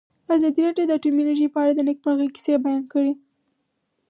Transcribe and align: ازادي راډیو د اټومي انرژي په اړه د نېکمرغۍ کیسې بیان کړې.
ازادي 0.35 0.61
راډیو 0.67 0.85
د 0.87 0.91
اټومي 0.97 1.21
انرژي 1.23 1.47
په 1.51 1.57
اړه 1.61 1.71
د 1.75 1.79
نېکمرغۍ 1.87 2.27
کیسې 2.35 2.53
بیان 2.63 2.83
کړې. 2.93 3.13